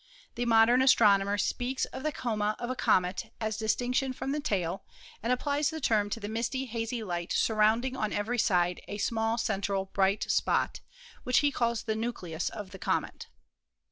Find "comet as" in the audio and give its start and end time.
2.75-3.55